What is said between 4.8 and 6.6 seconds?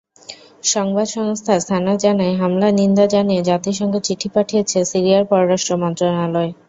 সিরিয়ার পররাষ্ট্র মন্ত্রণালয়।